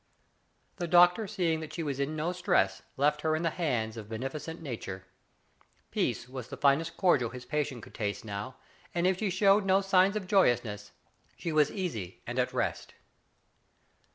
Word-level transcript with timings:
The 0.77 0.87
doctor 0.87 1.27
seeing 1.27 1.59
that 1.59 1.73
she 1.73 1.83
was 1.83 1.99
in 1.99 2.15
no 2.15 2.31
distress 2.31 2.81
left 2.97 3.21
her 3.21 3.35
in 3.35 3.43
the 3.43 3.51
hands 3.51 3.97
of 3.97 4.09
beneficent 4.09 4.59
Nature. 4.59 5.05
Peace 5.91 6.27
was 6.27 6.47
the 6.47 6.57
finest 6.57 6.97
cordial 6.97 7.29
his 7.29 7.45
patient 7.45 7.83
could 7.83 7.93
taste 7.93 8.25
now, 8.25 8.55
and 8.95 9.05
if 9.05 9.19
she 9.19 9.29
showed 9.29 9.63
no 9.63 9.79
sign 9.79 10.17
of 10.17 10.25
joyousness, 10.25 10.91
she 11.37 11.51
was 11.51 11.69
easy 11.69 12.23
and 12.25 12.39
at 12.39 12.51
rest. 12.51 12.95